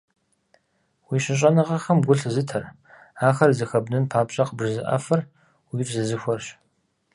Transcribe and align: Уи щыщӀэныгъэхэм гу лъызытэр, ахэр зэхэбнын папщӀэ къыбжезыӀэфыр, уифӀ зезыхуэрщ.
Уи 1.09 1.17
щыщӀэныгъэхэм 1.23 1.99
гу 2.05 2.13
лъызытэр, 2.19 2.63
ахэр 3.27 3.51
зэхэбнын 3.57 4.05
папщӀэ 4.11 4.43
къыбжезыӀэфыр, 4.47 5.21
уифӀ 5.71 5.91
зезыхуэрщ. 5.95 6.47